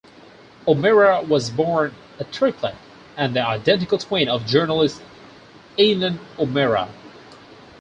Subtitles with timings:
[0.67, 2.73] O'Meara was born a triplet,
[3.15, 4.99] and the identical twin of journalist
[5.79, 6.89] Aileen O'Meara.